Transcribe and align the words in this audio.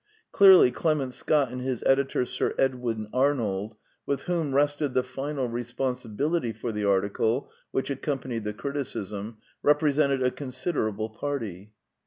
Clearly 0.31 0.71
Clement 0.71 1.13
Scott 1.13 1.51
and 1.51 1.61
his 1.61 1.83
editor 1.85 2.25
Sir 2.25 2.55
Edwin 2.57 3.07
Arnold, 3.13 3.75
with 4.03 4.23
whom 4.23 4.55
rested 4.55 4.95
the 4.95 5.03
final 5.03 5.47
responsibility 5.47 6.51
for 6.53 6.71
the 6.71 6.83
article 6.85 7.51
which 7.69 7.89
accom 7.91 8.19
panied 8.23 8.43
the 8.43 8.53
criticism, 8.53 9.37
represented 9.61 10.23
a 10.23 10.31
considerable 10.31 11.09
party. 11.11 11.73